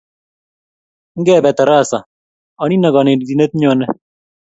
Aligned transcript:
Ngebe 1.19 1.49
tarasa, 1.57 1.99
anino 2.63 2.87
kanetindet 2.95 3.51
nyone 3.59 3.85